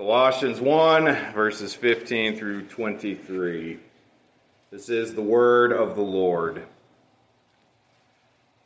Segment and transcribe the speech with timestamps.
[0.00, 3.78] Colossians 1, verses 15 through 23.
[4.70, 6.64] This is the word of the Lord.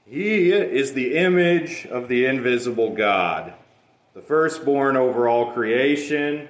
[0.07, 3.53] He is the image of the invisible God,
[4.15, 6.49] the firstborn over all creation.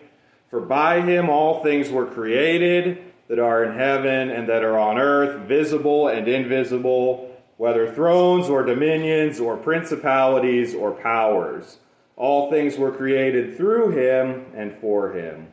[0.51, 4.99] For by him all things were created that are in heaven and that are on
[4.99, 11.79] earth, visible and invisible, whether thrones or dominions or principalities or powers.
[12.17, 15.49] All things were created through him and for him.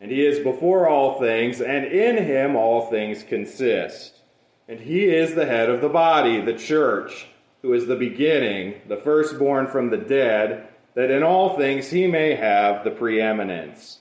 [0.00, 4.20] And he is before all things, and in him all things consist.
[4.68, 7.26] And he is the head of the body, the church,
[7.62, 12.34] who is the beginning, the firstborn from the dead, that in all things he may
[12.34, 13.98] have the preeminence.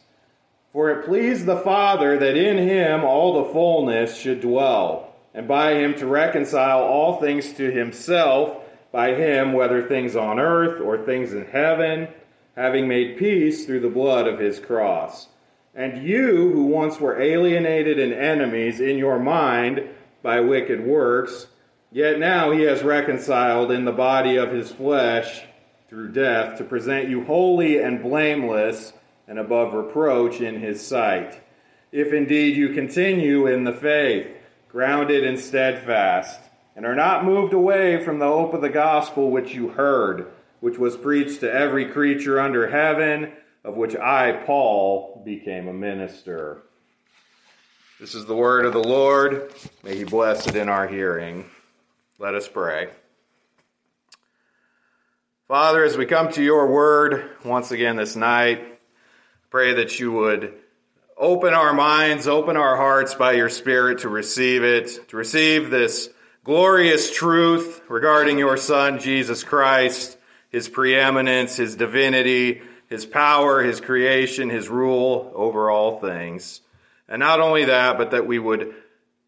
[0.71, 5.75] For it pleased the Father that in him all the fullness should dwell, and by
[5.75, 8.62] him to reconcile all things to himself
[8.93, 12.07] by him, whether things on earth or things in heaven,
[12.55, 15.27] having made peace through the blood of his cross.
[15.73, 19.89] And you, who once were alienated and enemies in your mind
[20.21, 21.47] by wicked works,
[21.91, 25.41] yet now he has reconciled in the body of his flesh
[25.89, 28.93] through death to present you holy and blameless
[29.27, 31.41] and above reproach in his sight.
[31.91, 34.27] If indeed you continue in the faith,
[34.69, 36.39] grounded and steadfast,
[36.75, 40.77] and are not moved away from the hope of the gospel which you heard, which
[40.77, 43.31] was preached to every creature under heaven,
[43.63, 46.63] of which I, Paul, became a minister.
[47.99, 49.53] This is the word of the Lord.
[49.83, 51.45] May he bless it in our hearing.
[52.19, 52.89] Let us pray.
[55.47, 58.79] Father, as we come to your word once again this night,
[59.49, 60.53] pray that you would
[61.15, 66.09] open our minds, open our hearts by your Spirit to receive it, to receive this
[66.43, 70.17] glorious truth regarding your Son, Jesus Christ,
[70.49, 76.61] his preeminence, his divinity, his power, his creation, his rule over all things.
[77.07, 78.75] And not only that, but that we would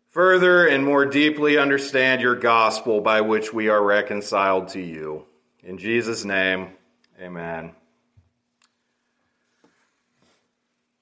[0.09, 5.25] further and more deeply understand your gospel by which we are reconciled to you.
[5.63, 6.69] In Jesus' name,
[7.19, 7.71] amen.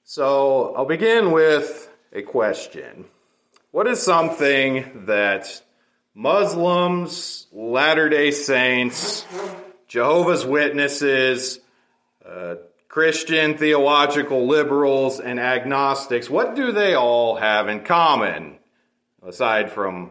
[0.04, 3.04] So I'll begin with a question.
[3.72, 5.60] What is something that
[6.14, 9.24] Muslims, Latter day Saints,
[9.88, 11.58] Jehovah's Witnesses,
[12.24, 12.54] uh,
[12.88, 18.58] Christian theological liberals, and agnostics, what do they all have in common,
[19.26, 20.10] aside from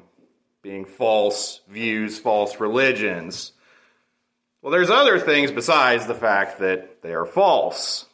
[0.62, 3.54] being false views, false religions?
[4.62, 8.06] Well, there's other things besides the fact that they are false.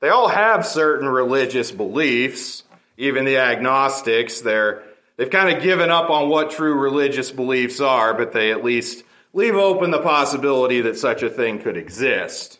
[0.00, 2.62] They all have certain religious beliefs,
[2.96, 4.82] even the agnostics, they're
[5.20, 9.04] They've kind of given up on what true religious beliefs are, but they at least
[9.34, 12.58] leave open the possibility that such a thing could exist.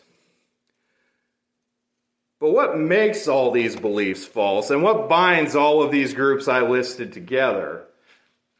[2.39, 6.61] But what makes all these beliefs false and what binds all of these groups I
[6.61, 7.85] listed together?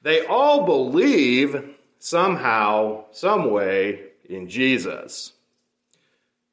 [0.01, 5.31] They all believe somehow, some way in Jesus.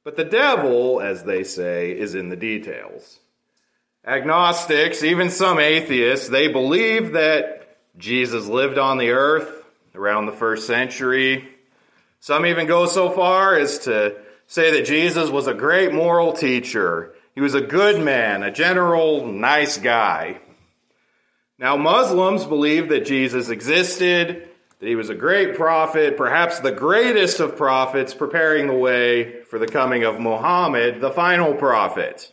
[0.04, 3.20] But the devil, as they say, is in the details.
[4.08, 10.66] Agnostics, even some atheists, they believe that Jesus lived on the earth around the first
[10.66, 11.46] century.
[12.18, 17.14] Some even go so far as to say that Jesus was a great moral teacher.
[17.34, 20.40] He was a good man, a general nice guy.
[21.58, 24.48] Now, Muslims believe that Jesus existed,
[24.80, 29.58] that he was a great prophet, perhaps the greatest of prophets, preparing the way for
[29.58, 32.32] the coming of Muhammad, the final prophet.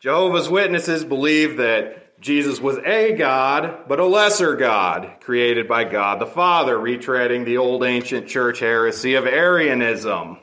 [0.00, 6.20] Jehovah's Witnesses believe that Jesus was a God, but a lesser God, created by God
[6.20, 10.38] the Father, retreading the old ancient church heresy of Arianism.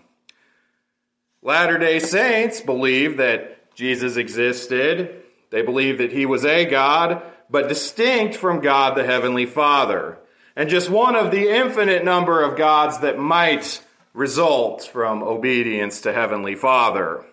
[1.41, 5.23] Latter day Saints believe that Jesus existed.
[5.51, 10.17] They believe that he was a God, but distinct from God the Heavenly Father,
[10.55, 13.81] and just one of the infinite number of gods that might
[14.13, 17.25] result from obedience to Heavenly Father.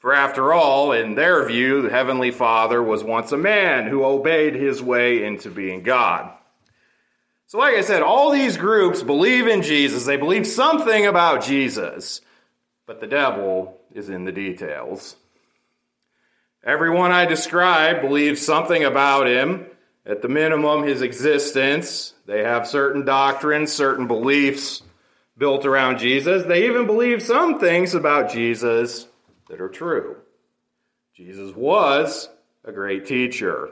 [0.00, 4.54] For after all, in their view, the Heavenly Father was once a man who obeyed
[4.54, 6.32] his way into being God.
[7.48, 10.06] So, like I said, all these groups believe in Jesus.
[10.06, 12.22] They believe something about Jesus,
[12.86, 15.16] but the devil is in the details.
[16.64, 19.66] Everyone I describe believes something about him.
[20.06, 22.14] At the minimum, his existence.
[22.24, 24.82] They have certain doctrines, certain beliefs
[25.36, 26.46] built around Jesus.
[26.46, 29.06] They even believe some things about Jesus
[29.50, 30.16] that are true.
[31.14, 32.28] Jesus was
[32.64, 33.70] a great teacher.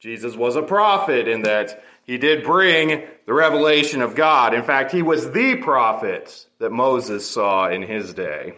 [0.00, 4.54] Jesus was a prophet in that he did bring the revelation of God.
[4.54, 8.54] In fact, he was the prophet that Moses saw in his day.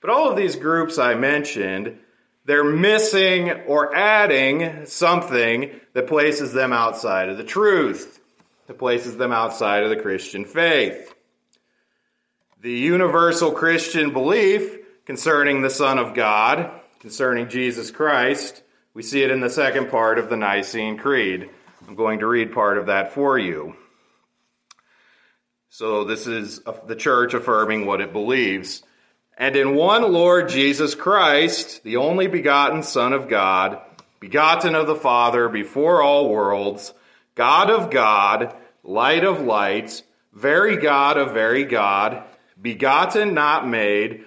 [0.00, 1.98] But all of these groups I mentioned,
[2.44, 8.20] they're missing or adding something that places them outside of the truth,
[8.66, 11.14] that places them outside of the Christian faith.
[12.62, 16.70] The universal Christian belief concerning the Son of God,
[17.00, 18.62] concerning Jesus Christ,
[18.94, 21.48] we see it in the second part of the Nicene Creed.
[21.88, 23.74] I'm going to read part of that for you.
[25.68, 28.82] So, this is the church affirming what it believes.
[29.38, 33.80] And in one Lord Jesus Christ, the only begotten Son of God,
[34.20, 36.92] begotten of the Father before all worlds,
[37.34, 38.54] God of God,
[38.84, 40.02] light of light,
[40.34, 42.22] very God of very God,
[42.60, 44.26] begotten, not made,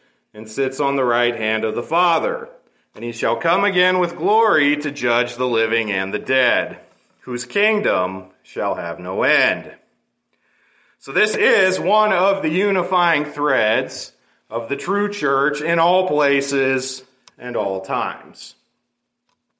[0.33, 2.49] and sits on the right hand of the Father.
[2.95, 6.79] And he shall come again with glory to judge the living and the dead,
[7.21, 9.71] whose kingdom shall have no end.
[10.99, 14.11] So this is one of the unifying threads
[14.49, 17.03] of the true church in all places
[17.37, 18.55] and all times.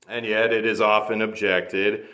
[0.07, 2.07] And yet it is often objected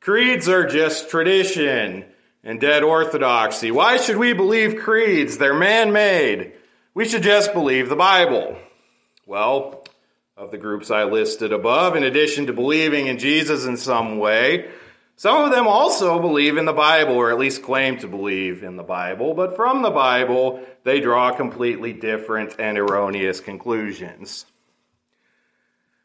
[0.00, 2.04] creeds are just tradition
[2.44, 3.70] and dead orthodoxy.
[3.70, 5.38] Why should we believe creeds?
[5.38, 6.52] They're man made.
[6.98, 8.58] We should just believe the Bible.
[9.24, 9.84] Well,
[10.36, 14.68] of the groups I listed above, in addition to believing in Jesus in some way,
[15.14, 18.74] some of them also believe in the Bible, or at least claim to believe in
[18.74, 24.44] the Bible, but from the Bible, they draw completely different and erroneous conclusions.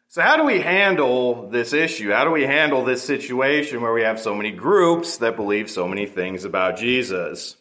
[0.10, 2.12] So, how do we handle this issue?
[2.12, 5.88] How do we handle this situation where we have so many groups that believe so
[5.88, 7.58] many things about Jesus?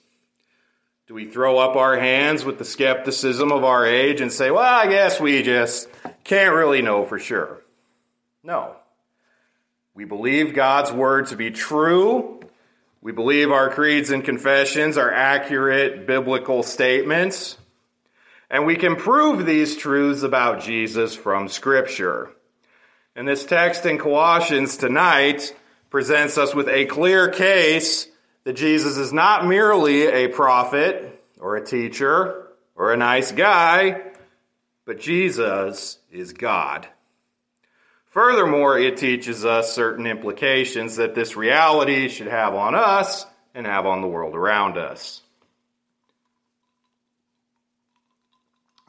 [1.13, 4.63] Do we throw up our hands with the skepticism of our age and say, well,
[4.63, 5.87] I guess we just
[6.25, 7.61] can't really know for sure?
[8.43, 8.77] No.
[9.93, 12.41] We believe God's word to be true.
[13.03, 17.59] We believe our creeds and confessions are accurate biblical statements.
[18.49, 22.31] And we can prove these truths about Jesus from Scripture.
[23.15, 25.55] And this text in Colossians tonight
[25.91, 28.09] presents us with a clear case
[28.45, 34.03] that Jesus is not merely a prophet or a teacher or a nice guy,
[34.85, 36.89] but Jesus is God.
[38.11, 43.25] Furthermore, it teaches us certain implications that this reality should have on us
[43.55, 45.23] and have on the world around us.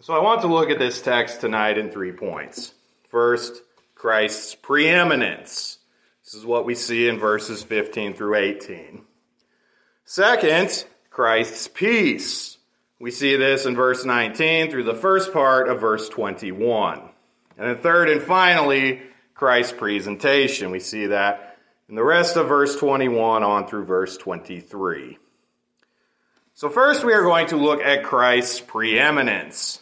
[0.02, 2.74] So I want to look at this text tonight in three points.
[3.10, 3.62] First,
[3.96, 5.78] Christ's preeminence.
[6.26, 9.06] This is what we see in verses 15 through 18.
[10.06, 12.58] Second, Christ's peace.
[13.00, 17.02] We see this in verse 19 through the first part of verse 21.
[17.58, 19.02] And then third and finally,
[19.34, 20.72] Christ's presentation.
[20.72, 21.58] We see that
[21.90, 25.18] in the rest of verse 21 on through verse 23.
[26.56, 29.82] So, first, we are going to look at Christ's preeminence.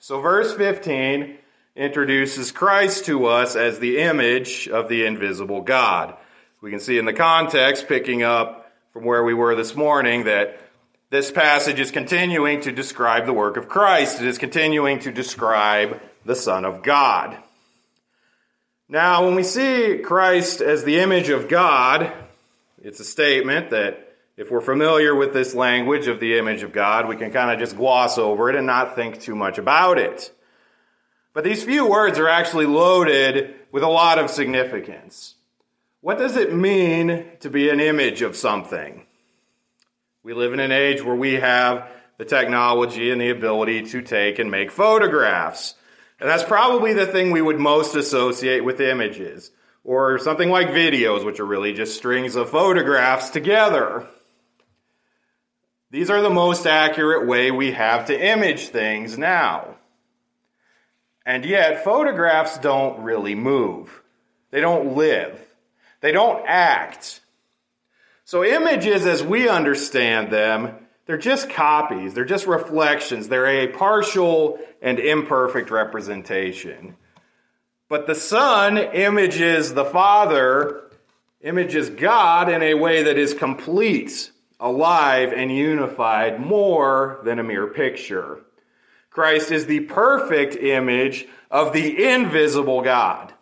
[0.00, 1.38] So, verse 15
[1.76, 6.16] introduces Christ to us as the image of the invisible God.
[6.60, 8.59] We can see in the context, picking up
[8.92, 10.60] from where we were this morning, that
[11.10, 14.20] this passage is continuing to describe the work of Christ.
[14.20, 17.36] It is continuing to describe the Son of God.
[18.88, 22.12] Now, when we see Christ as the image of God,
[22.82, 27.06] it's a statement that if we're familiar with this language of the image of God,
[27.06, 30.32] we can kind of just gloss over it and not think too much about it.
[31.32, 35.34] But these few words are actually loaded with a lot of significance.
[36.02, 39.04] What does it mean to be an image of something?
[40.22, 44.38] We live in an age where we have the technology and the ability to take
[44.38, 45.74] and make photographs.
[46.18, 49.50] And that's probably the thing we would most associate with images.
[49.84, 54.06] Or something like videos, which are really just strings of photographs together.
[55.90, 59.76] These are the most accurate way we have to image things now.
[61.26, 64.02] And yet, photographs don't really move.
[64.50, 65.38] They don't live.
[66.00, 67.20] They don't act.
[68.24, 70.76] So images, as we understand them,
[71.06, 76.96] they're just copies, they're just reflections, they're a partial and imperfect representation.
[77.88, 80.82] But the Son images the Father,
[81.40, 84.30] images God in a way that is complete,
[84.60, 88.38] alive, and unified more than a mere picture.
[89.10, 93.34] Christ is the perfect image of the invisible God.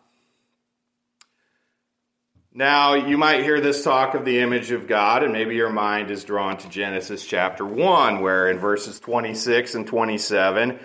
[2.52, 6.10] Now, you might hear this talk of the image of God, and maybe your mind
[6.10, 10.78] is drawn to Genesis chapter 1, where in verses 26 and 27,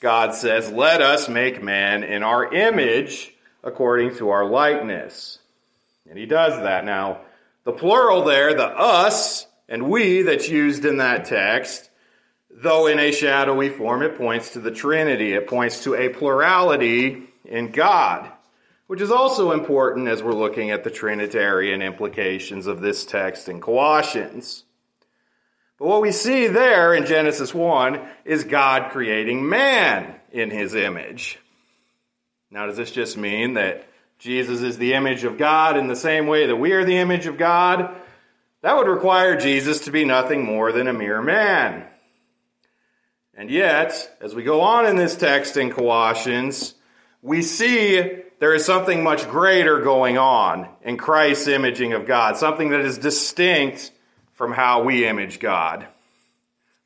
[0.00, 5.38] God says, Let us make man in our image according to our likeness.
[6.08, 6.86] And he does that.
[6.86, 7.20] Now,
[7.64, 11.90] the plural there, the us and we that's used in that text,
[12.50, 15.34] though in a shadowy form, it points to the Trinity.
[15.34, 18.30] It points to a plurality in God,
[18.90, 23.60] which is also important as we're looking at the Trinitarian implications of this text in
[23.60, 24.64] Colossians.
[25.78, 31.38] But what we see there in Genesis 1 is God creating man in his image.
[32.50, 33.86] Now, does this just mean that
[34.18, 37.26] Jesus is the image of God in the same way that we are the image
[37.26, 37.94] of God?
[38.62, 41.86] That would require Jesus to be nothing more than a mere man.
[43.34, 46.74] And yet, as we go on in this text in Colossians,
[47.22, 52.70] we see there is something much greater going on in Christ's imaging of God, something
[52.70, 53.92] that is distinct
[54.32, 55.86] from how we image God.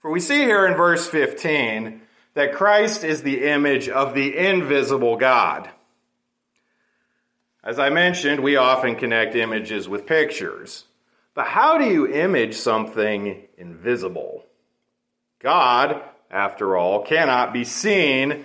[0.02, 2.02] For we see here in verse 15
[2.34, 5.70] that Christ is the image of the invisible God.
[7.62, 10.84] As I mentioned, we often connect images with pictures.
[11.34, 14.44] But how do you image something invisible?
[15.38, 18.44] God, after all, cannot be seen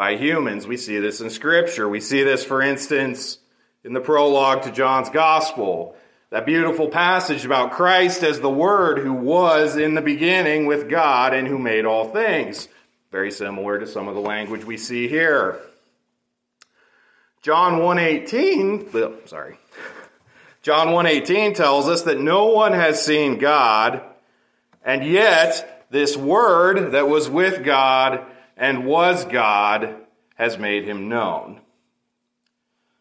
[0.00, 0.66] by humans.
[0.66, 1.86] We see this in Scripture.
[1.86, 3.36] We see this, for instance,
[3.84, 5.94] in the prologue to John's Gospel.
[6.30, 11.34] That beautiful passage about Christ as the Word who was in the beginning with God
[11.34, 12.66] and who made all things.
[13.12, 15.60] Very similar to some of the language we see here.
[17.42, 19.58] John 1:18, sorry.
[20.62, 24.00] John 1:18 tells us that no one has seen God,
[24.82, 28.24] and yet this word that was with God
[28.60, 29.96] and was God
[30.36, 31.60] has made him known.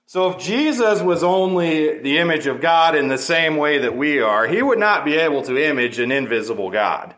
[0.08, 4.22] So if Jesus was only the image of God in the same way that we
[4.22, 7.14] are, he would not be able to image an invisible God.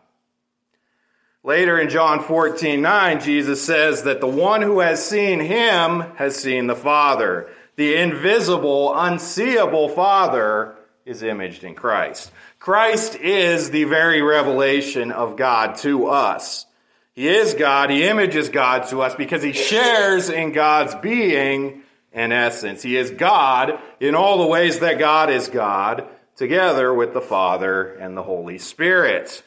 [1.43, 6.35] Later in John 14, 9, Jesus says that the one who has seen him has
[6.35, 7.49] seen the Father.
[7.77, 12.31] The invisible, unseeable Father is imaged in Christ.
[12.59, 16.65] Christ is the very revelation of God to us.
[17.13, 17.89] He is God.
[17.89, 22.81] He images God to us because he shares in God's being and essence.
[22.81, 27.93] He is God in all the ways that God is God, together with the Father
[27.95, 29.43] and the Holy Spirit.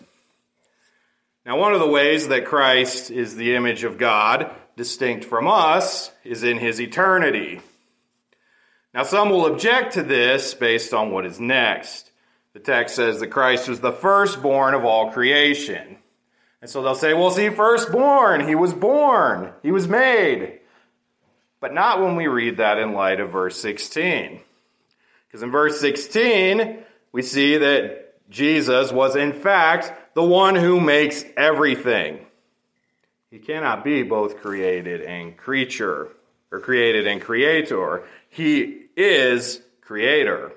[1.47, 6.11] Now, one of the ways that Christ is the image of God, distinct from us,
[6.25, 7.61] is in his eternity.
[8.94, 12.11] Now, some will object to this based on what is next.
[12.54, 15.99] The text says that Christ was the firstborn of all creation.
[16.64, 20.61] And so they'll say, well, see, firstborn, he was born, he was made.
[21.61, 24.40] But not when we read that in light of verse 16.
[25.26, 26.78] Because in verse 16,
[27.12, 32.25] we see that Jesus was in fact the one who makes everything.
[33.30, 36.09] He cannot be both created and creature,
[36.50, 38.04] or created and creator.
[38.30, 40.50] He is creator.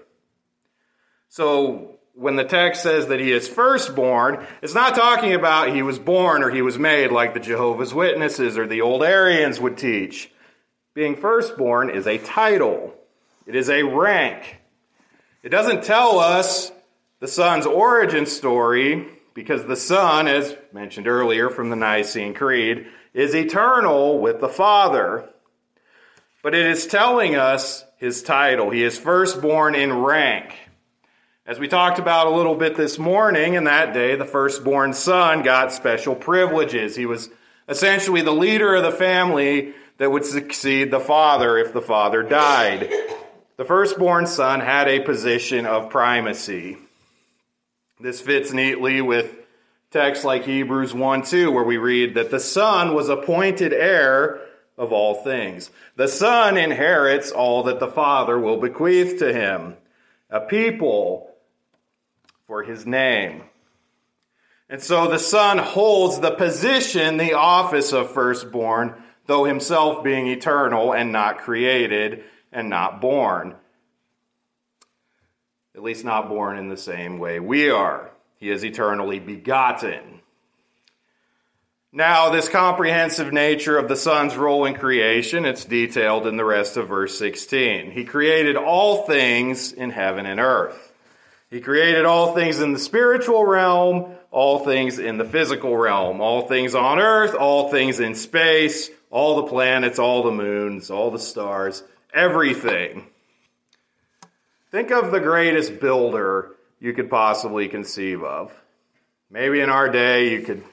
[1.27, 5.99] So when the text says that he is firstborn, it's not talking about he was
[5.99, 10.31] born or he was made like the Jehovah's Witnesses or the old Arians would teach.
[10.95, 12.95] Being firstborn is a title.
[13.45, 14.59] It is a rank.
[15.43, 16.71] It doesn't tell us
[17.19, 23.35] the son's origin story because the Son, as mentioned earlier from the Nicene Creed, is
[23.35, 25.29] eternal with the Father.
[26.41, 28.71] But it is telling us his title.
[28.71, 30.55] He is firstborn in rank.
[31.47, 35.43] As we talked about a little bit this morning, in that day, the firstborn son
[35.43, 36.93] got special privileges.
[36.93, 37.29] He was
[37.69, 42.91] essentially the leader of the family that would succeed the father if the father died.
[43.55, 46.75] The firstborn son had a position of primacy.
[47.97, 49.33] This fits neatly with
[49.89, 54.41] texts like Hebrews 1 2, where we read that the Son was appointed heir
[54.77, 55.71] of all things.
[55.95, 59.77] The Son inherits all that the Father will bequeath to him
[60.29, 61.33] a people
[62.47, 63.43] for his name.
[64.69, 68.95] And so the Son holds the position, the office of firstborn,
[69.27, 73.55] though himself being eternal and not created and not born
[75.77, 78.09] at least not born in the same way we are.
[78.37, 80.21] He is eternally begotten.
[81.93, 86.77] Now, this comprehensive nature of the Son's role in creation, it's detailed in the rest
[86.77, 87.91] of verse 16.
[87.91, 90.86] He created all things in heaven and earth.
[91.49, 96.47] He created all things in the spiritual realm, all things in the physical realm, all
[96.47, 101.19] things on earth, all things in space, all the planets, all the moons, all the
[101.19, 103.07] stars, everything.
[104.71, 106.51] Think of the greatest builder
[106.81, 108.51] you could possibly conceive of.
[109.31, 110.63] Maybe in our day you could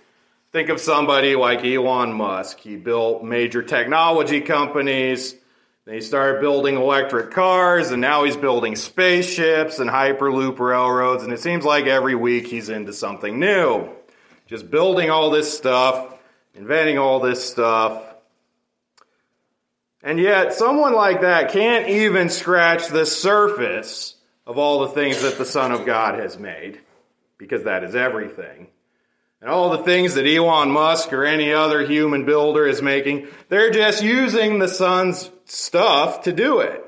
[0.51, 2.59] think of somebody like Elon Musk.
[2.59, 5.37] He built major technology companies.
[5.85, 11.33] Then he started building electric cars, and now he's building spaceships and Hyperloop railroads, and
[11.33, 13.91] it seems like every week he's into something new.
[14.47, 16.15] Just building all this stuff,
[16.55, 18.03] inventing all this stuff.
[20.03, 24.15] And yet, someone like that can't even scratch the surface
[24.47, 26.81] of all the things that the Son of God has made,
[27.37, 28.69] because that is everything.
[29.45, 33.71] And all the things that Elon Musk or any other human builder is making, they're
[33.71, 36.83] just using the Son's stuff to do it.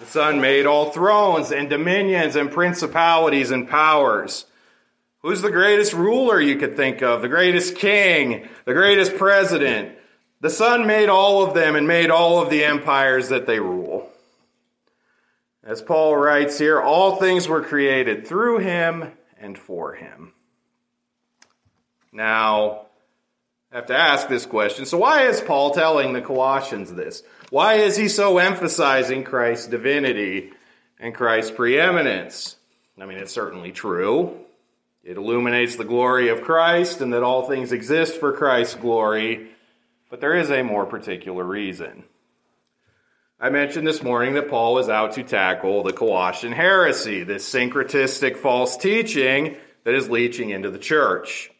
[0.00, 4.44] The Son made all thrones and dominions and principalities and powers.
[5.22, 7.22] Who's the greatest ruler you could think of?
[7.22, 8.48] The greatest king?
[8.64, 9.96] The greatest president?
[10.40, 14.10] The Son made all of them and made all of the empires that they rule.
[15.62, 20.33] As Paul writes here, all things were created through him and for him.
[22.14, 22.86] Now,
[23.72, 24.86] I have to ask this question.
[24.86, 27.24] So, why is Paul telling the Colossians this?
[27.50, 30.52] Why is he so emphasizing Christ's divinity
[31.00, 32.56] and Christ's preeminence?
[33.00, 34.38] I mean, it's certainly true.
[35.02, 39.48] It illuminates the glory of Christ and that all things exist for Christ's glory.
[40.08, 42.04] But there is a more particular reason.
[43.40, 48.36] I mentioned this morning that Paul was out to tackle the Colossian heresy, this syncretistic
[48.36, 51.50] false teaching that is leaching into the church.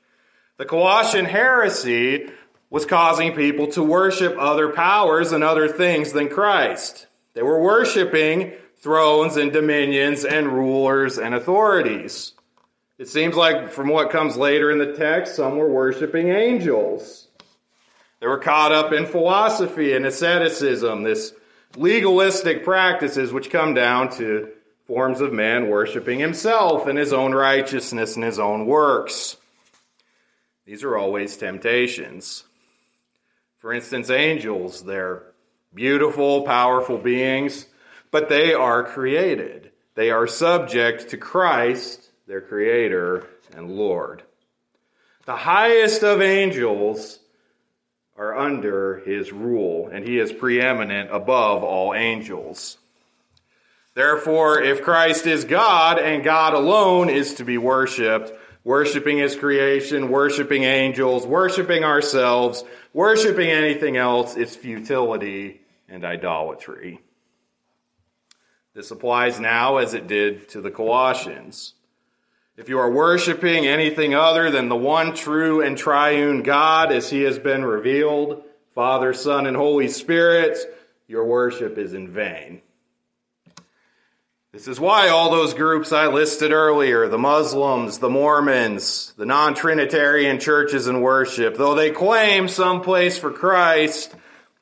[0.56, 2.30] The Colossian heresy
[2.70, 7.08] was causing people to worship other powers and other things than Christ.
[7.34, 12.34] They were worshiping thrones and dominions and rulers and authorities.
[12.99, 17.26] It seems like, from what comes later in the text, some were worshiping angels.
[18.20, 21.34] They were caught up in philosophy and asceticism, this
[21.76, 24.50] legalistic practices which come down to
[24.87, 29.36] forms of man worshiping himself and his own righteousness and his own works.
[30.66, 32.44] These are always temptations.
[33.58, 35.22] For instance, angels, they're
[35.74, 37.66] beautiful, powerful beings,
[38.10, 39.72] but they are created.
[39.94, 44.22] They are subject to Christ, their Creator and Lord.
[45.26, 47.18] The highest of angels
[48.16, 52.78] are under his rule, and he is preeminent above all angels.
[53.94, 58.32] Therefore, if Christ is God and God alone is to be worshiped,
[58.64, 67.00] worshiping his creation, worshiping angels, worshiping ourselves, worshiping anything else, it's futility and idolatry.
[68.74, 71.74] This applies now as it did to the Colossians.
[72.56, 77.22] If you are worshiping anything other than the one true and triune God as he
[77.22, 78.42] has been revealed,
[78.74, 80.58] Father, Son, and Holy Spirit,
[81.06, 82.62] your worship is in vain.
[84.54, 90.38] This is why all those groups I listed earlier, the Muslims, the Mormons, the non-Trinitarian
[90.38, 94.14] churches and worship, though they claim some place for Christ,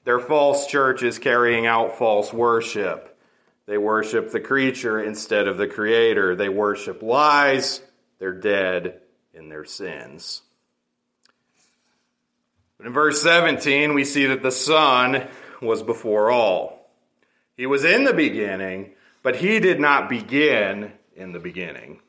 [0.04, 3.20] they're false churches carrying out false worship.
[3.66, 6.34] They worship the creature instead of the creator.
[6.36, 7.82] They worship lies.
[8.18, 9.02] They're dead
[9.34, 10.40] in their sins.
[12.78, 15.28] But in verse 17, we see that the Son
[15.60, 16.90] was before all.
[17.58, 22.00] He was in the beginning, but he did not begin in the beginning.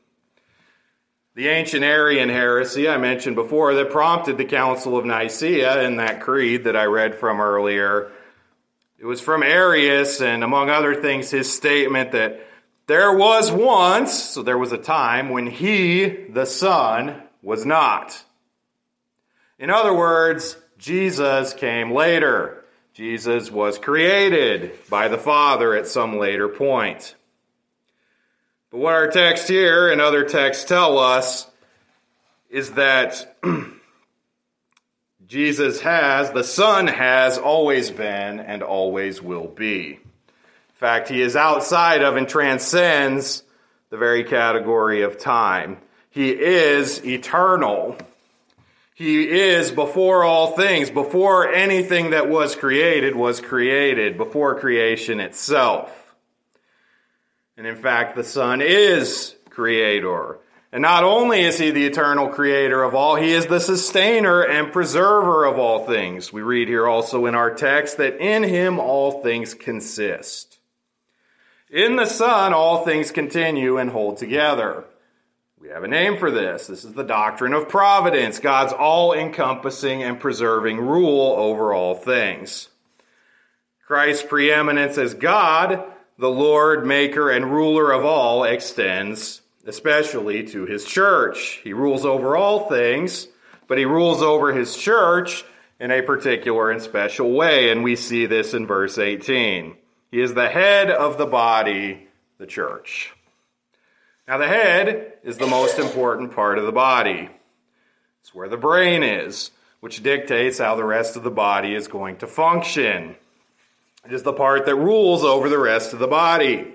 [1.35, 6.21] The ancient Arian heresy I mentioned before that prompted the Council of Nicaea in that
[6.21, 8.11] creed that I read from earlier
[9.03, 12.39] it was from Arius, and among other things, his statement that
[12.87, 18.23] there was once, so there was a time, when he, the Son, was not.
[19.59, 22.62] In other words, Jesus came later.
[22.93, 27.15] Jesus was created by the Father at some later point.
[28.69, 31.49] But what our text here and other texts tell us
[32.51, 33.35] is that
[35.27, 39.93] Jesus has, the Son has always been and always will be.
[39.93, 43.41] In fact, he is outside of and transcends
[43.89, 45.77] the very category of time.
[46.11, 47.97] He is eternal.
[48.95, 55.91] He is before all things, before anything that was created was created, before creation itself.
[57.57, 60.39] And in fact, the Son is creator.
[60.71, 64.73] And not only is he the eternal creator of all, he is the sustainer and
[64.73, 66.33] preserver of all things.
[66.33, 70.57] We read here also in our text that in him all things consist.
[71.69, 74.85] In the Son, all things continue and hold together.
[75.63, 76.67] We have a name for this.
[76.67, 82.67] This is the doctrine of providence, God's all encompassing and preserving rule over all things.
[83.87, 85.85] Christ's preeminence as God,
[86.17, 91.61] the Lord, maker, and ruler of all, extends especially to his church.
[91.63, 93.29] He rules over all things,
[93.69, 95.45] but he rules over his church
[95.79, 99.77] in a particular and special way, and we see this in verse 18.
[100.11, 103.13] He is the head of the body, the church.
[104.27, 107.29] Now, the head is the most important part of the body.
[108.21, 112.17] It's where the brain is, which dictates how the rest of the body is going
[112.17, 113.17] to function.
[114.05, 116.73] It is the part that rules over the rest of the body.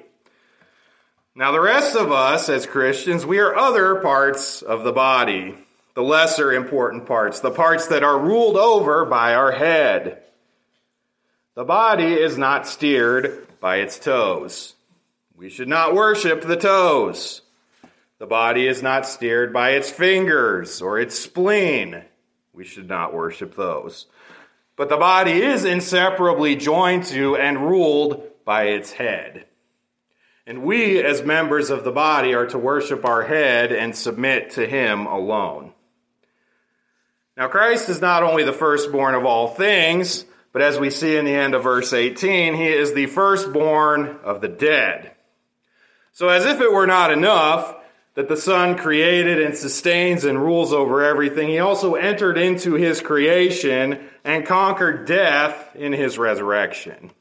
[1.35, 5.55] Now, the rest of us as Christians, we are other parts of the body,
[5.95, 10.23] the lesser important parts, the parts that are ruled over by our head.
[11.55, 14.75] The body is not steered by its toes.
[15.39, 17.43] We should not worship the toes.
[18.19, 22.03] The body is not steered by its fingers or its spleen.
[22.53, 24.07] We should not worship those.
[24.75, 29.47] But the body is inseparably joined to and ruled by its head.
[30.45, 34.67] And we, as members of the body, are to worship our head and submit to
[34.67, 35.73] him alone.
[37.37, 41.27] Now, Christ is not only the firstborn of all things, but as we see in
[41.27, 45.13] the end of verse 18, he is the firstborn of the dead.
[46.19, 47.77] So, as if it were not enough
[48.15, 53.01] that the Son created and sustains and rules over everything, he also entered into his
[53.01, 57.13] creation and conquered death in his resurrection.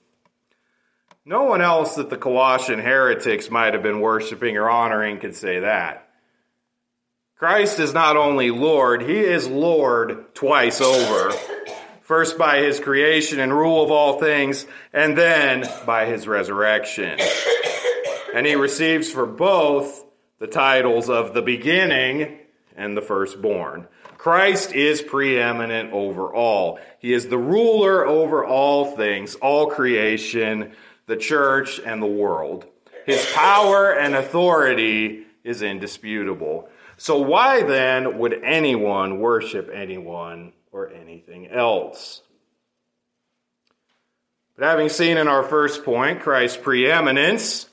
[1.26, 5.60] No one else that the Colossian heretics might have been worshiping or honoring could say
[5.60, 6.10] that.
[7.36, 11.34] Christ is not only Lord, he is Lord twice over.
[12.02, 17.20] First by his creation and rule of all things, and then by his resurrection
[18.38, 20.06] and he receives for both
[20.38, 22.38] the titles of the beginning
[22.76, 23.88] and the firstborn.
[24.20, 26.78] Christ is preeminent over all.
[27.00, 30.74] He is the ruler over all things, all creation,
[31.08, 32.68] the church, and the world.
[33.08, 36.70] His power and authority is indisputable.
[36.98, 42.22] So why then would anyone worship anyone or anything else?
[44.56, 47.68] But having seen in our first point Christ's preeminence,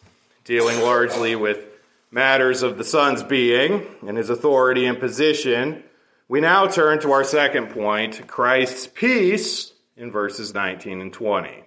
[0.45, 1.67] dealing largely with
[2.11, 5.83] matters of the Son's being and his authority and position,
[6.29, 11.65] we now turn to our second point Christ's peace in verses 19 and 20.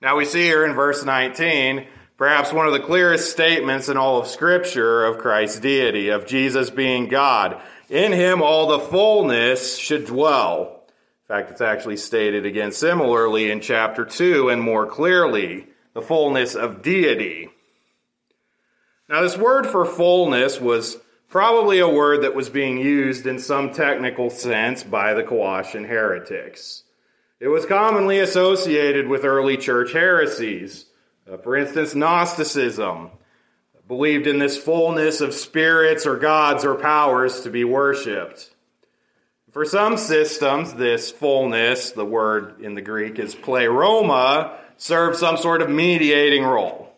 [0.00, 4.20] Now we see here in verse 19 perhaps one of the clearest statements in all
[4.20, 7.60] of Scripture of Christ's deity, of Jesus being God.
[7.88, 10.82] In him all the fullness should dwell.
[11.22, 15.66] In fact, it's actually stated again similarly in chapter 2 and more clearly
[15.98, 17.48] the fullness of deity.
[19.08, 20.96] Now, this word for fullness was
[21.28, 26.84] probably a word that was being used in some technical sense by the Colossian heretics.
[27.40, 30.86] It was commonly associated with early church heresies.
[31.28, 33.10] Uh, for instance, Gnosticism
[33.88, 38.54] believed in this fullness of spirits or gods or powers to be worshiped.
[39.50, 45.60] For some systems, this fullness, the word in the Greek is pleroma, served some sort
[45.60, 46.90] of mediating role.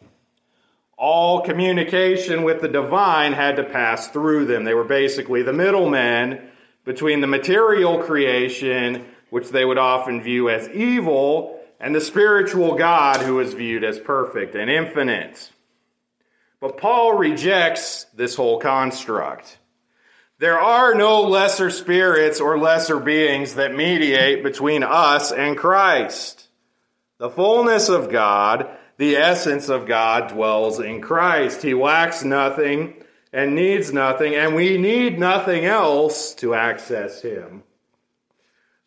[0.97, 4.64] All communication with the divine had to pass through them.
[4.64, 6.49] They were basically the middlemen
[6.85, 13.23] between the material creation, which they would often view as evil, and the spiritual God
[13.23, 15.51] who is viewed as perfect and infinite.
[16.61, 19.57] But Paul rejects this whole construct.
[20.38, 26.47] There are no lesser spirits or lesser beings that mediate between us and Christ.
[27.20, 31.61] The fullness of God, the essence of God, dwells in Christ.
[31.61, 32.94] He lacks nothing
[33.30, 37.62] and needs nothing, and we need nothing else to access Him.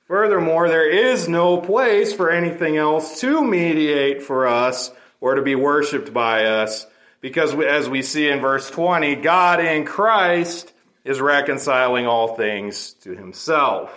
[0.08, 4.90] Furthermore, there is no place for anything else to mediate for us
[5.22, 6.88] or to be worshiped by us,
[7.22, 10.74] because as we see in verse 20, God in Christ
[11.06, 13.96] is reconciling all things to Himself,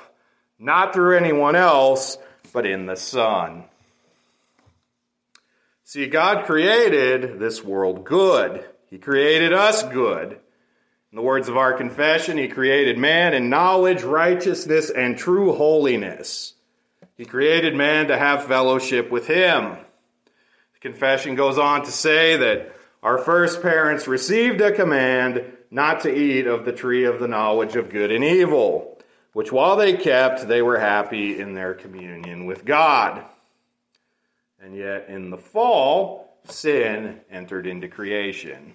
[0.59, 2.19] not through anyone else,
[2.53, 3.65] but in the Son.
[5.89, 8.65] See, God created this world good.
[8.91, 10.33] He created us good.
[10.33, 16.55] In the words of our confession, He created man in knowledge, righteousness, and true holiness.
[17.17, 19.77] He created man to have fellowship with Him.
[20.75, 26.13] The confession goes on to say that our first parents received a command not to
[26.13, 28.99] eat of the tree of the knowledge of good and evil,
[29.35, 33.25] which while they kept, they were happy in their communion with God.
[34.67, 38.75] And yet, in the fall, sin entered into creation.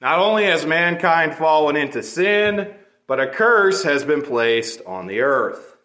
[0.00, 2.74] Not only has mankind fallen into sin,
[3.06, 5.76] but a curse has been placed on the earth.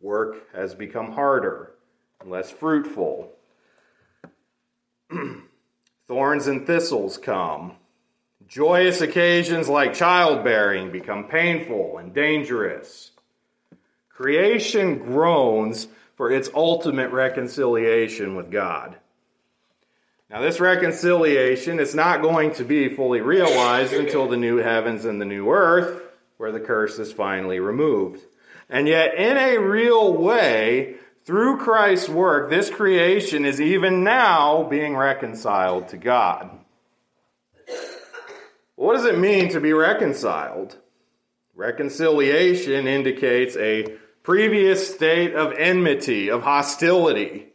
[0.00, 1.74] Work has become harder
[2.18, 3.30] and less fruitful.
[6.08, 7.72] Thorns and thistles come.
[8.48, 13.10] Joyous occasions like childbearing become painful and dangerous.
[14.08, 18.96] Creation groans for its ultimate reconciliation with God.
[20.28, 25.20] Now, this reconciliation is not going to be fully realized until the new heavens and
[25.20, 26.02] the new earth,
[26.36, 28.22] where the curse is finally removed.
[28.68, 34.96] And yet, in a real way, through Christ's work, this creation is even now being
[34.96, 36.50] reconciled to God.
[38.74, 40.76] What does it mean to be reconciled?
[41.54, 47.46] Reconciliation indicates a previous state of enmity, of hostility.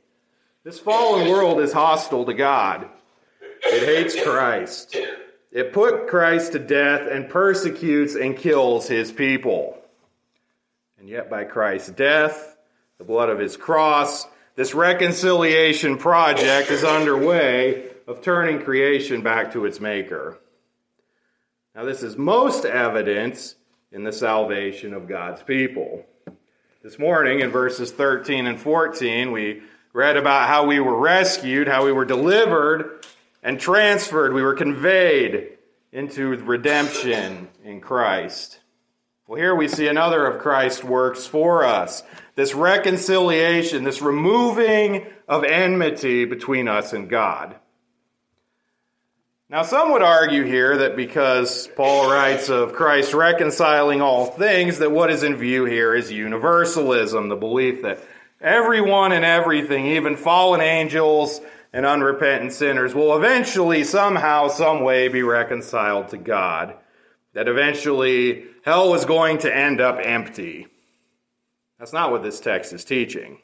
[0.63, 2.87] This fallen world is hostile to God.
[3.61, 4.95] It hates Christ.
[5.51, 9.77] It put Christ to death and persecutes and kills his people.
[10.97, 12.55] And yet, by Christ's death,
[12.99, 19.65] the blood of his cross, this reconciliation project is underway of turning creation back to
[19.65, 20.39] its maker.
[21.75, 23.55] Now, this is most evident
[23.91, 26.05] in the salvation of God's people.
[26.83, 29.61] This morning, in verses 13 and 14, we
[29.93, 33.05] read about how we were rescued, how we were delivered
[33.43, 34.33] and transferred.
[34.33, 35.59] We were conveyed
[35.91, 38.59] into redemption in Christ.
[39.27, 42.01] Well, here we see another of Christ's works for us
[42.35, 47.57] this reconciliation, this removing of enmity between us and God.
[49.51, 54.93] Now, some would argue here that because Paul writes of Christ reconciling all things, that
[54.93, 57.99] what is in view here is universalism, the belief that
[58.39, 61.41] everyone and everything, even fallen angels
[61.73, 66.73] and unrepentant sinners, will eventually, somehow, some way, be reconciled to God.
[67.33, 70.67] That eventually hell was going to end up empty.
[71.77, 73.39] That's not what this text is teaching.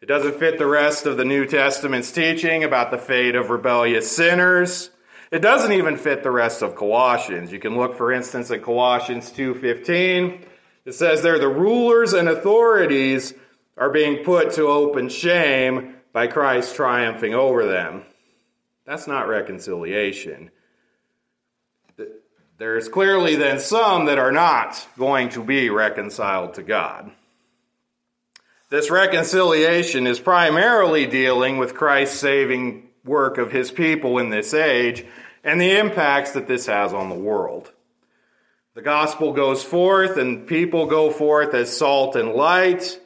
[0.00, 4.10] It doesn't fit the rest of the New Testament's teaching about the fate of rebellious
[4.10, 4.88] sinners.
[5.30, 7.52] It doesn't even fit the rest of Colossians.
[7.52, 10.40] You can look, for instance, at Colossians 2.15.
[10.86, 13.34] It says there, the rulers and authorities
[13.76, 18.02] are being put to open shame by Christ triumphing over them.
[18.86, 20.50] That's not reconciliation.
[22.56, 27.12] There's clearly then some that are not going to be reconciled to God.
[28.70, 35.04] This reconciliation is primarily dealing with Christ's saving work of his people in this age
[35.42, 37.72] and the impacts that this has on the world.
[38.74, 43.00] The gospel goes forth and people go forth as salt and light.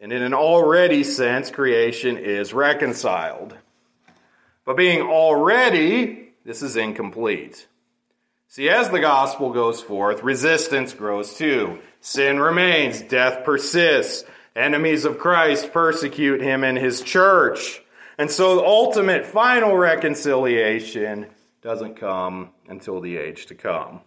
[0.00, 3.54] And in an already sense, creation is reconciled.
[4.64, 7.68] But being already, this is incomplete.
[8.48, 11.80] See, as the gospel goes forth, resistance grows too.
[12.00, 14.24] Sin remains, death persists,
[14.56, 17.82] Enemies of Christ persecute him and his church.
[18.16, 21.26] And so ultimate final reconciliation
[21.60, 24.00] doesn't come until the age to come.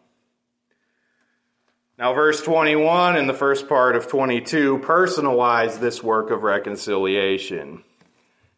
[2.00, 7.84] Now, verse 21 and the first part of 22 personalize this work of reconciliation.
[8.00, 8.08] It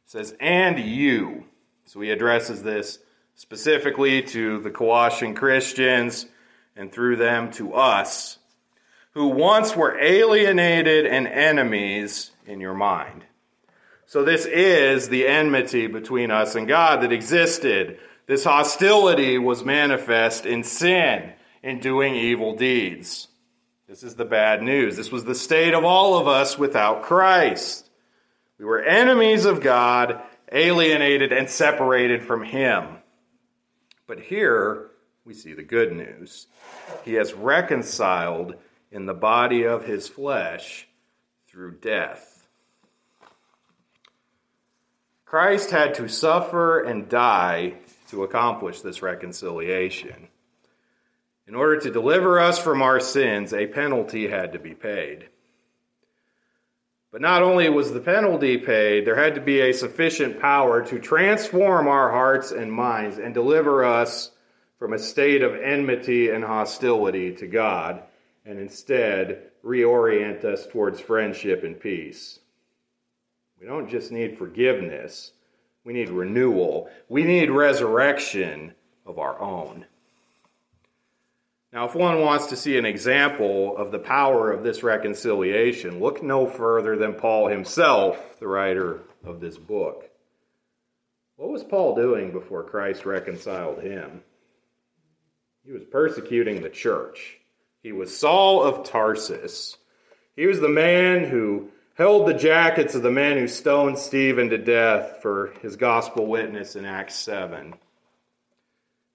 [0.06, 1.44] says, and you.
[1.84, 3.00] So he addresses this
[3.36, 6.26] specifically to the Colossian Christians
[6.78, 8.38] and through them to us
[9.12, 13.26] who once were alienated and enemies in your mind.
[14.06, 18.00] So, this is the enmity between us and God that existed.
[18.28, 23.28] This hostility was manifest in sin, in doing evil deeds.
[23.88, 24.96] This is the bad news.
[24.96, 27.90] This was the state of all of us without Christ.
[28.58, 30.22] We were enemies of God,
[30.52, 32.98] alienated and separated from Him.
[34.08, 34.92] But here
[35.26, 36.48] we see the good news.
[37.04, 38.56] He has reconciled
[38.92, 40.88] in the body of his flesh
[41.48, 42.48] through death.
[45.26, 47.76] Christ had to suffer and die
[48.10, 50.28] to accomplish this reconciliation.
[51.48, 55.30] In order to deliver us from our sins, a penalty had to be paid.
[57.12, 61.00] But not only was the penalty paid, there had to be a sufficient power to
[61.00, 64.32] transform our hearts and minds and deliver us
[64.80, 68.04] from a state of enmity and hostility to God
[68.46, 72.40] and instead reorient us towards friendship and peace.
[73.60, 75.34] We don't just need forgiveness,
[75.84, 76.90] we need renewal.
[77.10, 78.74] We need resurrection
[79.06, 79.86] of our own.
[81.74, 86.22] Now, if one wants to see an example of the power of this reconciliation, look
[86.22, 90.10] no further than Paul himself, the writer of this book.
[91.38, 94.22] What was Paul doing before Christ reconciled him?
[95.66, 97.40] He was persecuting the church.
[97.84, 99.78] He was Saul of Tarsus.
[100.36, 104.58] He was the man who held the jackets of the men who stoned Stephen to
[104.58, 107.74] death for his gospel witness in Acts 7.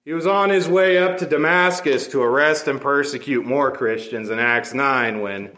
[0.05, 4.39] He was on his way up to Damascus to arrest and persecute more Christians in
[4.39, 5.51] Acts 9 when,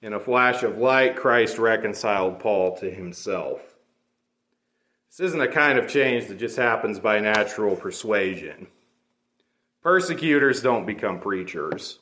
[0.00, 3.60] in a flash of light, Christ reconciled Paul to himself.
[5.10, 8.68] This isn't a kind of change that just happens by natural persuasion.
[9.82, 11.98] Persecutors don't become preachers,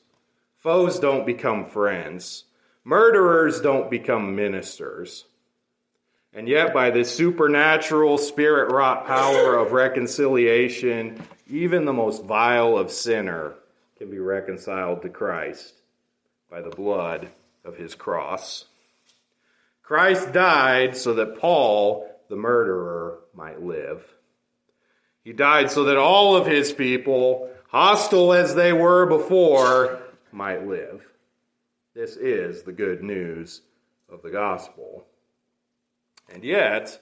[0.64, 2.44] foes don't become friends,
[2.85, 5.27] murderers don't become ministers.
[6.33, 12.90] And yet, by this supernatural, spirit wrought power of reconciliation, even the most vile of
[12.90, 13.53] sinner
[13.98, 15.74] can be reconciled to Christ
[16.50, 17.29] by the blood
[17.62, 18.64] of his cross.
[19.83, 24.03] Christ died so that Paul, the murderer, might live.
[25.24, 30.00] He died so that all of his people, hostile as they were before,
[30.35, 31.07] might live.
[31.94, 33.62] This is the good news
[34.12, 35.05] of the gospel.
[36.33, 37.01] And yet,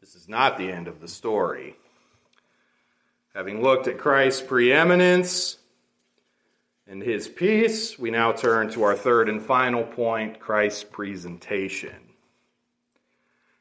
[0.00, 1.76] this is not the end of the story.
[3.34, 5.56] Having looked at Christ's preeminence
[6.86, 11.94] and his peace, we now turn to our third and final point Christ's presentation.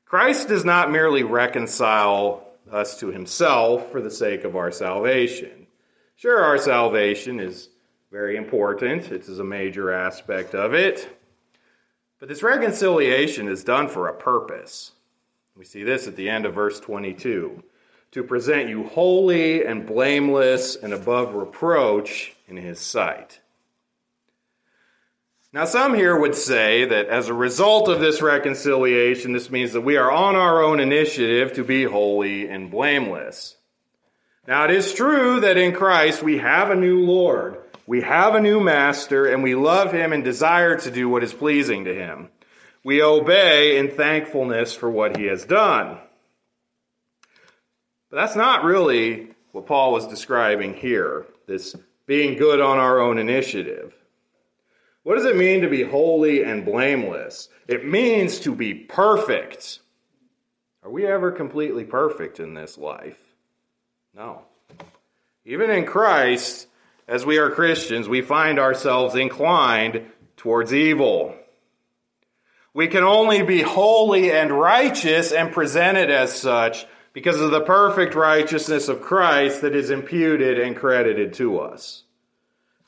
[0.05, 5.67] Christ does not merely reconcile us to himself for the sake of our salvation.
[6.15, 7.69] Sure, our salvation is
[8.13, 11.19] very important, it is a major aspect of it.
[12.19, 14.91] But this reconciliation is done for a purpose.
[15.57, 17.63] We see this at the end of verse 22
[18.11, 23.41] to present you holy and blameless and above reproach in his sight.
[25.51, 29.81] Now, some here would say that as a result of this reconciliation, this means that
[29.81, 33.55] we are on our own initiative to be holy and blameless.
[34.45, 38.41] Now, it is true that in Christ we have a new Lord, we have a
[38.41, 42.29] new Master, and we love him and desire to do what is pleasing to him.
[42.83, 45.97] We obey in thankfulness for what he has done.
[48.09, 51.75] But that's not really what Paul was describing here, this
[52.05, 53.93] being good on our own initiative.
[55.03, 57.47] What does it mean to be holy and blameless?
[57.67, 59.79] It means to be perfect.
[60.83, 63.22] Are we ever completely perfect in this life?
[64.15, 64.41] No.
[65.45, 66.67] Even in Christ,
[67.07, 70.05] as we are Christians, we find ourselves inclined
[70.37, 71.35] towards evil.
[72.73, 78.15] We can only be holy and righteous and presented as such because of the perfect
[78.15, 82.03] righteousness of Christ that is imputed and credited to us.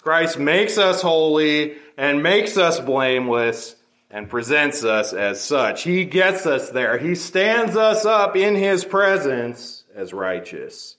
[0.01, 3.75] Christ makes us holy and makes us blameless
[4.09, 5.83] and presents us as such.
[5.83, 6.97] He gets us there.
[6.97, 10.97] He stands us up in his presence as righteous.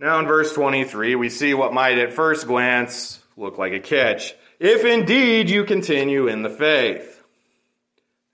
[0.00, 4.34] Now in verse 23, we see what might at first glance look like a catch.
[4.58, 7.22] If indeed you continue in the faith.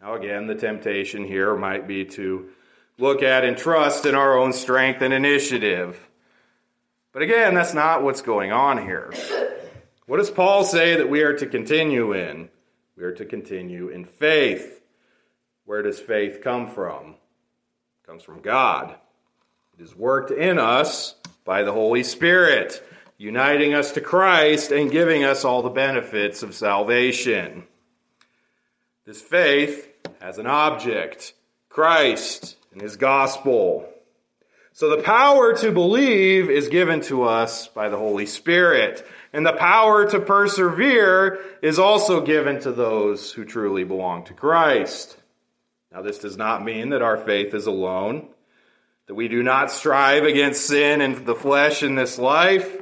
[0.01, 2.51] Now again, the temptation here might be to
[2.99, 5.99] look at and trust in our own strength and initiative.
[7.13, 9.13] But again, that's not what's going on here.
[10.07, 12.49] What does Paul say that we are to continue in?
[12.97, 14.85] We are to continue in faith.
[15.65, 17.17] Where does faith come from?
[18.05, 18.95] It comes from God.
[19.79, 22.83] It is worked in us by the Holy Spirit,
[23.19, 27.65] uniting us to Christ and giving us all the benefits of salvation.
[29.05, 31.35] This faith has an object
[31.69, 33.87] Christ and his gospel.
[34.73, 39.07] So the power to believe is given to us by the Holy Spirit.
[39.35, 45.19] And the power to persevere is also given to those who truly belong to Christ.
[45.93, 48.29] Now, this does not mean that our faith is alone,
[49.07, 52.81] that we do not strive against sin and the flesh in this life,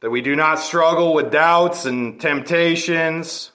[0.00, 3.50] that we do not struggle with doubts and temptations,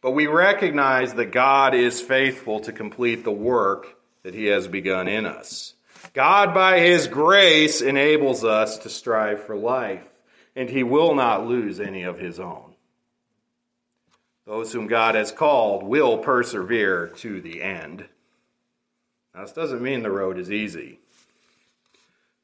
[0.00, 5.08] but we recognize that God is faithful to complete the work that He has begun
[5.08, 5.74] in us.
[6.12, 10.06] God, by His grace, enables us to strive for life,
[10.54, 12.74] and He will not lose any of His own.
[14.46, 18.04] Those whom God has called will persevere to the end.
[19.34, 21.00] Now, this doesn't mean the road is easy.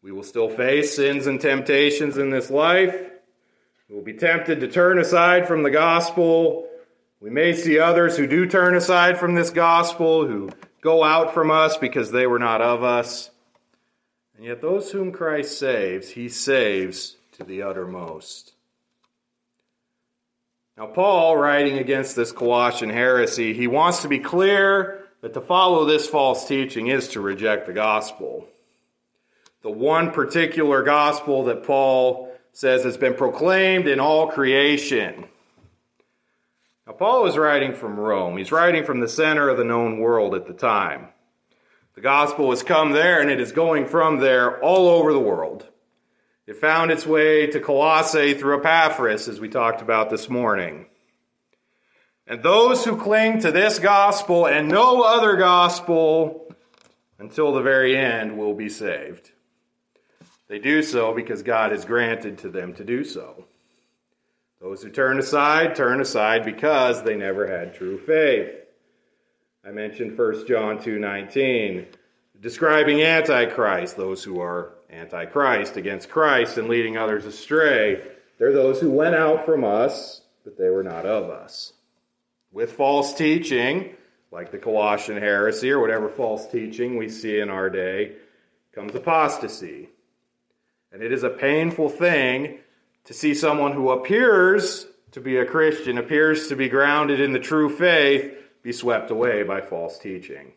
[0.02, 2.96] We will still face sins and temptations in this life.
[3.88, 6.66] We will be tempted to turn aside from the gospel
[7.20, 11.50] we may see others who do turn aside from this gospel, who go out from
[11.50, 13.30] us because they were not of us.
[14.36, 18.54] And yet, those whom Christ saves, he saves to the uttermost.
[20.78, 25.84] Now, Paul, writing against this Colossian heresy, he wants to be clear that to follow
[25.84, 28.46] this false teaching is to reject the gospel.
[29.62, 35.26] the one particular gospel that Paul says has been proclaimed in all creation.
[36.86, 38.36] Now, Paul is writing from Rome.
[38.36, 41.08] He's writing from the center of the known world at the time.
[41.94, 45.66] The gospel has come there and it is going from there all over the world.
[46.46, 50.86] It found its way to Colossae through Epaphras, as we talked about this morning.
[52.30, 56.54] And those who cling to this gospel and no other gospel
[57.18, 59.32] until the very end will be saved.
[60.46, 63.46] They do so because God has granted to them to do so.
[64.60, 68.52] Those who turn aside, turn aside because they never had true faith.
[69.66, 71.84] I mentioned 1 John 2:19,
[72.40, 78.00] describing antichrist, those who are antichrist against Christ and leading others astray.
[78.38, 81.72] They're those who went out from us, but they were not of us.
[82.52, 83.94] With false teaching,
[84.32, 88.16] like the Colossian heresy or whatever false teaching we see in our day,
[88.72, 89.88] comes apostasy.
[90.92, 92.58] And it is a painful thing
[93.04, 97.38] to see someone who appears to be a Christian, appears to be grounded in the
[97.38, 100.52] true faith, be swept away by false teaching.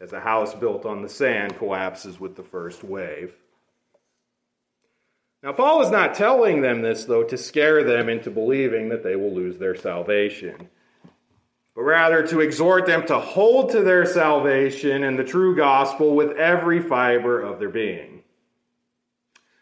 [0.00, 3.34] As a house built on the sand collapses with the first wave.
[5.42, 9.16] Now, Paul is not telling them this, though, to scare them into believing that they
[9.16, 10.68] will lose their salvation,
[11.78, 16.36] but rather to exhort them to hold to their salvation and the true gospel with
[16.36, 18.24] every fiber of their being.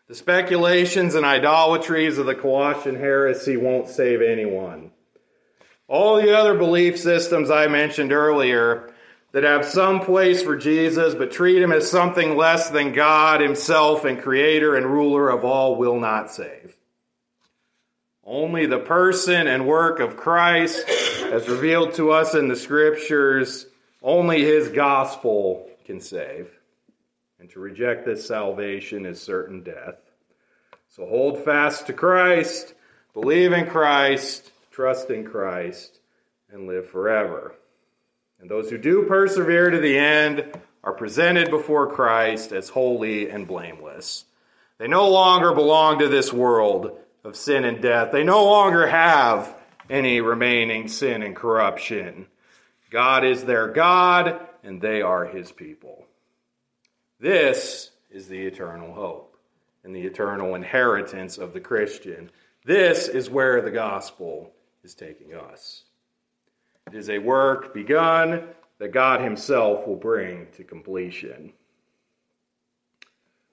[0.08, 4.92] The speculations and idolatries of the Colossian heresy won't save anyone.
[5.88, 8.94] All the other belief systems I mentioned earlier
[9.32, 14.06] that have some place for Jesus but treat him as something less than God himself
[14.06, 16.75] and creator and ruler of all will not save.
[18.28, 20.84] Only the person and work of Christ,
[21.30, 23.66] as revealed to us in the scriptures,
[24.02, 26.50] only his gospel can save.
[27.38, 30.00] And to reject this salvation is certain death.
[30.88, 32.74] So hold fast to Christ,
[33.14, 36.00] believe in Christ, trust in Christ,
[36.50, 37.54] and live forever.
[38.40, 40.52] And those who do persevere to the end
[40.82, 44.24] are presented before Christ as holy and blameless.
[44.78, 48.12] They no longer belong to this world of sin and death.
[48.12, 49.52] They no longer have
[49.90, 52.26] any remaining sin and corruption.
[52.90, 56.06] God is their God, and they are his people.
[57.18, 59.36] This is the eternal hope
[59.82, 62.30] and the eternal inheritance of the Christian.
[62.64, 64.52] This is where the gospel
[64.84, 65.82] is taking us.
[66.86, 68.44] It is a work begun
[68.78, 71.52] that God Himself will bring to completion.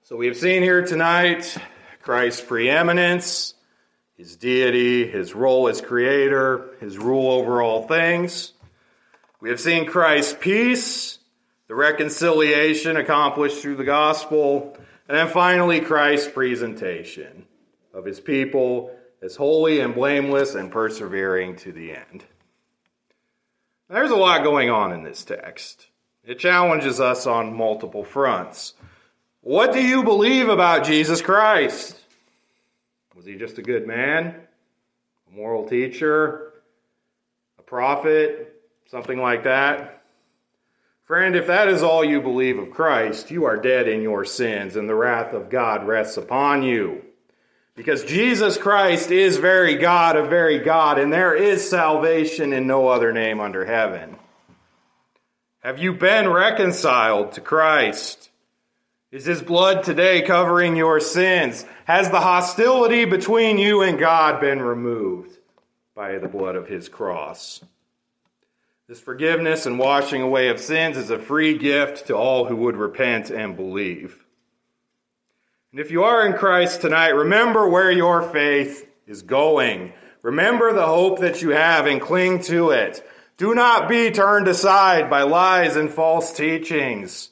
[0.03, 1.57] So we have seen here tonight
[2.03, 3.53] Christ's preeminence,
[4.17, 8.53] His deity, His role as creator, His rule over all things.
[9.39, 11.19] We have seen Christ's peace
[11.73, 17.47] the reconciliation accomplished through the gospel, and then finally Christ's presentation
[17.95, 22.25] of his people as holy and blameless and persevering to the end.
[23.89, 25.87] There's a lot going on in this text.
[26.23, 28.75] It challenges us on multiple fronts.
[29.41, 31.99] What do you believe about Jesus Christ?
[33.23, 34.35] Was he just a good man?
[35.31, 36.51] A moral teacher?
[37.57, 38.61] A prophet?
[38.87, 40.03] Something like that?
[41.05, 44.75] Friend, if that is all you believe of Christ, you are dead in your sins,
[44.75, 47.01] and the wrath of God rests upon you.
[47.75, 52.89] Because Jesus Christ is very God of very God, and there is salvation in no
[52.89, 54.17] other name under heaven.
[55.61, 58.29] Have you been reconciled to Christ?
[59.13, 61.67] Is his blood today covering your sins?
[61.85, 65.37] Has the hostility between you and God been removed
[65.93, 67.63] by the blood of his cross?
[68.87, 72.75] This forgiveness and washing away of sins is a free gift to all who would
[72.75, 74.25] repent and believe.
[75.71, 79.93] And if you are in Christ tonight, remember where your faith is going.
[80.23, 83.07] Remember the hope that you have and cling to it.
[83.37, 87.29] Do not be turned aside by lies and false teachings.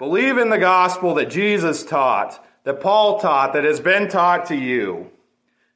[0.00, 4.56] Believe in the gospel that Jesus taught, that Paul taught, that has been taught to
[4.56, 5.10] you,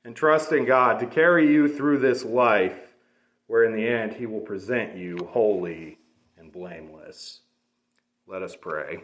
[0.03, 2.95] and trust in God to carry you through this life
[3.49, 5.99] where in the end he will present you holy
[6.39, 7.41] and blameless.
[8.27, 9.03] Let us pray.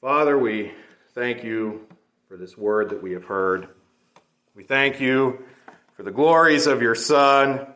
[0.00, 0.72] Father, we
[1.14, 1.86] thank you
[2.28, 3.68] for this word that we have heard.
[4.54, 5.44] We thank you
[5.98, 7.66] for the glories of your Son,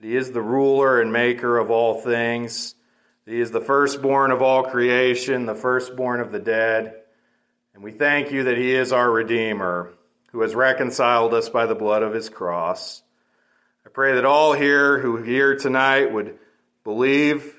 [0.00, 2.74] he is the ruler and maker of all things.
[3.26, 6.94] He is the firstborn of all creation, the firstborn of the dead.
[7.74, 9.92] And we thank you that he is our Redeemer
[10.32, 13.02] who has reconciled us by the blood of his cross.
[13.86, 16.38] I pray that all here who hear tonight would
[16.82, 17.54] believe.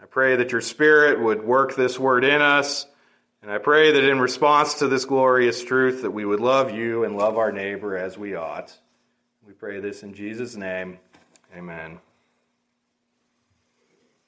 [0.00, 2.86] I pray that your Spirit would work this word in us.
[3.42, 7.04] And I pray that in response to this glorious truth that we would love you
[7.04, 8.76] and love our neighbor as we ought.
[9.46, 10.98] We pray this in Jesus' name.
[11.56, 12.00] Amen.